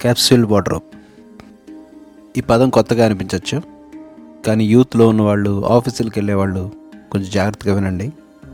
Capsule 0.00 0.44
wardrobe. 0.44 0.82
ఈ 2.38 2.40
పదం 2.40 2.70
కొత్తగా 2.70 3.04
అనిపించవచ్చు 3.04 3.62
కానీ 4.46 4.64
యూత్లో 4.64 5.08
ఉన్న 5.08 5.22
వాళ్ళు 5.22 5.66
ఆఫీసులకు 5.66 6.12
వెళ్ళే 6.16 6.34
వాళ్ళు 6.34 6.72
కొంచెం 7.12 7.30
జాగ్రత్తగా 7.30 7.74
వినండి 7.74 8.12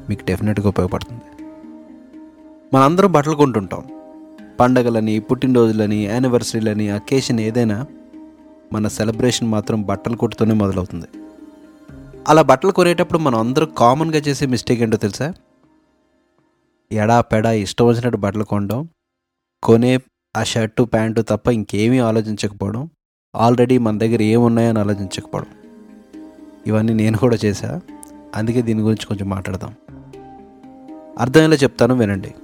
మీకు 0.09 0.25
డెఫినెట్గా 0.25 0.69
ఉపయోగపడుతుంది. 0.69 1.23
మనందరం 2.75 3.13
బట్టలు 3.13 3.35
కొంటుంటాం. 3.35 3.85
పండగలని 4.61 5.21
పుట్టినరోజులని 5.21 6.05
యానివర్సరీలని 6.05 6.89
అకేషన్ 6.89 7.41
ఏదైనా 7.41 7.87
మన 8.73 8.89
సెలబ్రేషన్ 8.89 9.49
మాత్రం 9.49 9.83
బట్టలు 9.83 10.17
కొట్టుతూనే 10.17 10.55
మొదలవుతుంది. 10.55 11.07
అలా 12.29 12.43
బట్టలు 12.43 12.73
కొనేటప్పుడు 12.73 13.19
మనం 13.19 13.39
అందరూ 13.39 13.67
కామన్గా 13.67 14.19
చేసే 14.19 14.47
మిస్టేక్ 14.47 14.83
ఏంటో 14.83 14.97
తెలుసా? 14.97 15.35
ఎడా 16.93 17.21
పెడా 17.21 17.53
ఇష్టం 17.53 17.87
వచ్చినట్టు 17.87 18.19
బట్టలు 18.19 18.45
కొనడం 18.45 18.89
కొనే 19.63 19.99
ఆ 20.37 20.43
షర్టు 20.43 20.83
ప్యాంటు 20.83 21.21
తప్ప 21.23 21.49
ఇంకేమీ 21.49 21.99
ఆలోచించకపోవడం 21.99 22.91
ఆల్రెడీ 23.37 23.79
మన 23.79 23.99
దగ్గర 23.99 24.23
ఏమున్నాయని 24.23 24.79
ఆలోచించకపోవడం. 24.79 25.47
ఇవన్నీ 26.67 26.95
నేను 26.95 27.19
కూడా 27.19 27.37
చేశా. 27.45 27.81
అందుకే 28.35 28.63
దీని 28.63 28.81
గురించి 28.81 29.07
కొంచెం 29.07 29.29
మాట్లాడదాం. 29.29 29.75
అర్థమయ్యేలా 31.19 31.55
చెప్తాను 31.55 31.95
వినండి. 31.95 32.35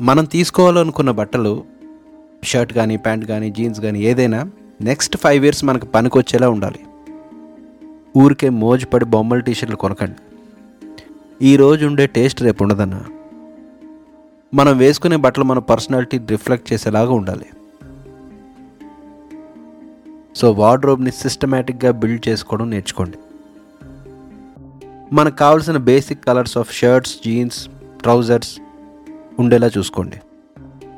మనం 0.00 0.24
తీసుకోవాలనుకున్న 0.24 1.10
బట్టలు 1.10 1.64
షర్ట్ 2.44 2.72
కానీ 2.72 2.96
ప్యాంట్ 2.96 3.24
కానీ 3.24 3.50
జీన్స్ 3.50 3.80
కానీ 3.80 4.00
ఏదైనా 4.00 4.50
నెక్స్ట్ 4.80 5.16
ఫైవ్ 5.16 5.44
ఇయర్స్ 5.44 5.64
మనకు 5.64 5.86
పనికొచ్చేలా 5.86 6.48
ఉండాలి. 6.48 6.80
ఊరికే 8.16 8.48
మోజుపడి 8.48 9.04
బొమ్మల 9.04 9.38
టీషర్ట్లు 9.38 9.76
కొనకండి. 9.76 10.16
ఈ 11.46 11.56
రోజు 11.56 11.86
ఉండే 11.86 12.06
టేస్ట్ 12.06 12.42
రేపు 12.42 12.62
ఉండదన్నా. 12.62 13.04
మనం 14.54 14.76
వేసుకునే 14.76 15.16
బట్టలు 15.16 15.44
మన 15.44 15.58
పర్సనాలిటీ 15.58 16.18
రిఫ్లెక్ట్ 16.18 16.72
చేసేలాగా 16.72 17.12
ఉండాలి. 17.12 17.46
సో 20.36 20.52
వార్డ్రోబ్ని 20.52 21.12
సిస్టమేటిక్గా 21.12 21.90
బిల్డ్ 21.90 22.28
చేసుకోవడం 22.28 22.70
నేర్చుకోండి. 22.70 23.18
మనకు 25.12 25.36
కావాల్సిన 25.36 25.76
basic 25.76 26.24
colours 26.24 26.58
of 26.58 26.74
shirts 26.74 27.16
jeans 27.24 27.68
trousers 28.02 28.58
ఉండేలా 29.38 29.70
చూసుకోండి. 29.78 30.20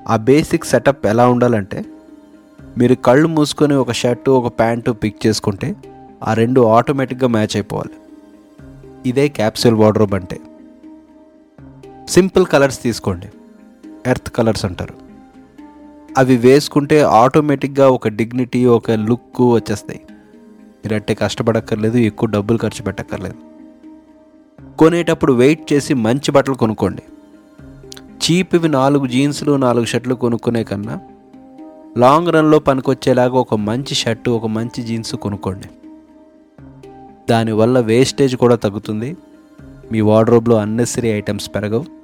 ఆ 0.08 0.16
బేసిక్ 0.16 0.64
సెటప్ 0.64 1.06
ఎలా 1.06 1.28
ఉండాలంటే 1.28 1.84
మీరు 2.78 2.94
కళ్ళు 2.94 3.28
మూసుకొని 3.28 3.74
ఒక 3.74 3.92
షర్టు 3.92 4.30
ఒక 4.30 4.58
ప్యాంటు 4.58 4.90
పిక్ 4.90 5.26
చేసుకుంటే 5.26 5.76
ఆ 6.22 6.34
రెండు 6.34 6.60
ఆటోమేటిక్గా 6.60 7.28
మ్యాచ్ 7.28 7.56
అయిపోవాలి. 7.56 7.94
ఇదే 9.06 9.28
క్యాప్సూల్ 9.28 9.74
వార్డ్రోబ్ 9.74 10.14
అంటే. 10.14 10.40
సింపుల్ 12.08 12.46
కలర్స్ 12.46 12.82
తీసుకోండి. 12.82 13.28
ఎర్త్ 14.06 14.30
కలర్స్ 14.30 14.64
అంటారు. 14.64 14.94
అవి 16.18 16.36
వేసుకుంటే 16.36 17.00
ఆటోమేటిక్గా 17.00 17.88
ఒక 17.88 18.08
డిగ్నిటీ 18.08 18.64
ఒక 18.64 18.90
లుక్ 18.90 19.40
వచ్చేస్తాయి. 19.40 20.00
మీరు 20.84 20.94
అట్టే 20.94 21.14
కష్టపడక్కర్లేదు 21.14 21.96
ఎక్కువ 21.96 22.28
డబ్బులు 22.28 22.58
ఖర్చు 22.58 22.82
పెట్టక్కర్లేదు. 22.82 23.34
కొనేటప్పుడు 24.78 25.32
వెయిట్ 25.32 25.72
చేసి 25.72 25.94
మంచి 25.94 26.32
బట్టలు 26.32 26.54
కొనుక్కోండి. 26.54 27.02
చీప్ 27.98 28.54
ఇవి 28.54 28.68
నాలుగు 28.68 29.06
జీన్స్లు 29.06 29.56
నాలుగు 29.56 29.84
షర్ట్లు 29.84 30.14
కొనుక్కునే 30.14 30.64
కన్నా 30.64 31.00
లాంగ్ 31.98 32.28
రన్లో 32.28 32.58
పనికొచ్చేలాగా 32.58 33.32
ఒక 33.32 33.54
మంచి 33.54 33.94
షర్టు 33.94 34.30
ఒక 34.30 34.46
మంచి 34.46 34.82
జీన్స్ 34.82 35.14
కొనుక్కోండి. 35.14 35.68
దానివల్ల 37.30 37.80
వేస్టేజ్ 37.80 38.36
కూడా 38.36 38.56
తగ్గుతుంది. 38.56 39.16
మీ 39.92 40.00
వార్డ్రోబ్లో 40.00 40.56
అన్నెసరీ 40.56 41.08
ఐటమ్స్ 41.08 41.50
పెరగవు. 41.54 42.03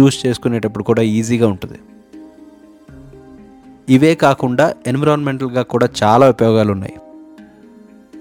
చూస్ 0.00 0.26
చేసుకునేటప్పుడు 0.26 0.84
కూడా 0.84 1.02
ఈజీగా 1.02 1.48
ఉంటుంది. 1.48 1.78
ఇవే 3.88 4.14
కాకుండా 4.14 4.74
ఎన్విరాన్మెంటల్గా 4.86 5.62
కూడా 5.62 5.88
చాలా 6.02 6.30
ఉపయోగాలు 6.30 6.72
ఉన్నాయి 6.72 6.94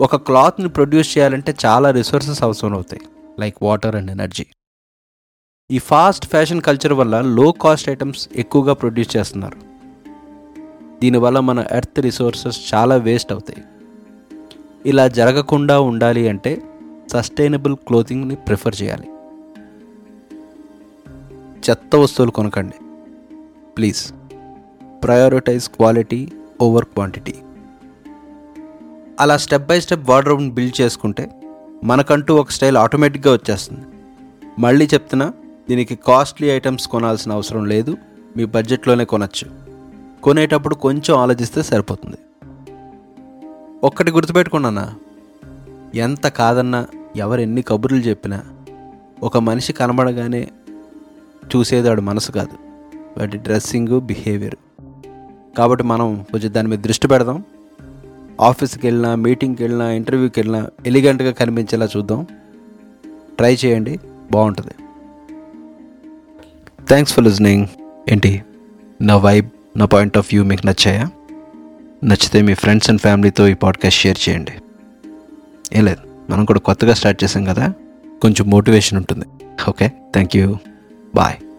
ఒక 0.01 0.15
క్లాత్ని 0.15 0.69
ప్రొడ్యూస్ 0.69 1.17
చేయాలంటే 1.17 1.55
చాలా 1.65 1.91
రిసోర్సెస్ 1.91 2.43
అవసరం 2.43 2.73
అవుతాయి 2.73 3.01
లైక్ 3.39 3.55
వాటర్ 3.61 3.95
అండ్ 3.95 4.11
ఎనర్జీ. 4.11 4.45
ఈ 5.71 5.79
ఫాస్ట్ 5.79 6.25
ఫ్యాషన్ 6.25 6.61
కల్చర్ 6.61 6.93
వల్ల 6.93 7.21
లో 7.21 7.51
కాస్ట్ 7.51 7.89
ఐటమ్స్ 7.89 8.29
ఎక్కువగా 8.35 8.73
ప్రొడ్యూస్ 8.73 9.17
చేస్తున్నారు. 9.17 9.57
దీనివల్ల 10.99 11.39
మన 11.39 11.65
ఎర్త్ 11.71 11.99
రిసోర్సెస్ 11.99 12.73
చాలా 12.73 12.95
వేస్ట్ 12.95 13.31
అవుతాయి. 13.31 13.63
ఇలా 14.85 15.07
జరగకుండా 15.07 15.79
ఉండాలి 15.79 16.27
అంటే 16.27 16.61
సస్టైనబుల్ 17.11 17.75
క్లోతింగ్ని 17.75 18.35
ప్రిఫర్ 18.35 18.75
చేయాలి. 18.81 19.10
చెత్త 21.69 21.95
వస్తువులు 21.95 22.31
కొనకండి. 22.31 22.77
Please 23.77 24.13
prioritise 25.03 25.69
quality 25.69 26.31
over 26.61 26.85
quantity 26.85 27.35
అలా 29.19 29.37
స్టెప్ 29.37 29.67
బై 29.67 29.79
స్టెప్ 29.79 30.09
వార్డ్రోబ్ని 30.09 30.49
బిల్డ్ 30.51 30.81
చేసుకుంటే 30.81 31.29
మనకంటూ 31.83 32.35
ఒక 32.35 32.49
స్టైల్ 32.49 32.77
ఆటోమేటిక్గా 32.77 33.33
వచ్చేస్తుంది. 33.33 33.85
మళ్ళీ 34.59 34.85
చెప్తున్నా 34.93 35.33
దీనికి 35.69 35.95
కాస్ట్లీ 35.95 36.47
ఐటమ్స్ 36.47 36.87
కొనాల్సిన 36.87 37.31
అవసరం 37.31 37.65
లేదు 37.65 37.97
మీ 38.37 38.45
బడ్జెట్లోనే 38.45 39.05
కొనచ్చు. 39.05 39.45
కొనేటప్పుడు 40.23 40.75
కొంచెం 40.75 41.17
ఆలోచిస్తే 41.17 41.63
సరిపోతుంది. 41.63 42.17
ఒక్కటి 43.83 44.11
గుర్తుపెట్టుకున్నానా 44.11 44.95
ఎంత 45.95 46.27
కాదన్నా 46.27 46.87
ఎవరు 47.15 47.41
ఎన్ని 47.41 47.61
కబుర్లు 47.61 47.99
చెప్పినా 47.99 48.43
ఒక 49.23 49.37
మనిషి 49.37 49.73
కనబడగానే 49.73 50.47
చూసేది 51.55 51.87
వాడు 51.87 52.01
మనసు 52.01 52.31
కాదు. 52.31 52.57
వాటి 53.17 53.37
డ్రెస్సింగ్ 53.37 54.01
బిహేవియర్. 54.01 54.55
కాబట్టి 55.57 55.83
మనం 55.83 56.25
కొంచెం 56.31 56.53
దాని 56.53 56.67
మీద 56.67 56.79
దృష్టి 56.79 57.07
పెడదాం. 57.07 57.43
ఆఫీస్కి 58.41 58.87
వెళ్ళినా 58.87 59.15
మీటింగ్కి 59.15 59.63
వెళ్ళినా 59.63 59.91
ఇంటర్వ్యూకి 59.91 60.39
వెళ్ళినా 60.39 60.67
ఎలిగెంట్గా 60.85 61.31
కనిపించేలా 61.31 61.87
చూద్దాం. 61.97 62.27
ట్రై 63.37 63.57
చేయండి. 63.65 63.99
బాగుంటుంది. 64.31 64.71
థ్యాంక్స్ 66.87 67.13
ఫర్ 67.13 67.23
లిజనింగ్ 67.23 67.67
ఏంటి? 68.09 68.43
నా 69.01 69.17
వైబ్ 69.17 69.49
నా 69.77 69.85
పాయింట్ 69.85 70.17
ఆఫ్ 70.17 70.33
వ్యూ 70.33 70.43
మీకు 70.43 70.67
నచ్చాయా? 70.67 71.09
నచ్చితే 72.03 72.41
మీ 72.41 72.53
ఫ్రెండ్స్ 72.53 72.89
అండ్ 72.89 73.01
ఫ్యామిలీతో 73.01 73.47
ఈ 73.47 73.53
పాడ్కాస్ట్ 73.53 73.99
షేర్ 73.99 74.29
చేయండి. 74.29 74.51
ఏం 75.73 75.85
లేదు 75.85 76.31
మనం 76.31 76.45
కూడా 76.45 76.59
కొత్తగా 76.59 76.93
స్టార్ట్ 76.93 77.23
చేసాం 77.23 77.45
కదా? 77.45 77.73
కొంచెం 78.21 78.49
మోటివేషన్ 78.49 78.97
ఉంటుంది. 78.97 79.25
Okay 79.69 79.87
thank 79.87 80.35
you 80.35 80.55
Bye. 81.13 81.50